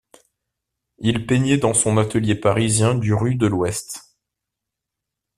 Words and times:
Il 0.97 1.27
peignait 1.27 1.59
dans 1.59 1.75
son 1.75 1.99
atelier 1.99 2.33
parisien 2.33 2.95
du 2.95 3.13
rue 3.13 3.35
de 3.35 3.45
l'Ouest. 3.45 4.17